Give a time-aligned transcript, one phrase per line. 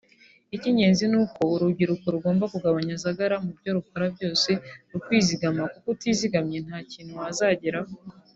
[0.55, 4.49] Icy’ingenzi ni uko urubyiruko rugomba kugabanya zagara mu byo rukora byose
[4.91, 7.91] rukizigama kuko utizigamye nta kintu wazageraho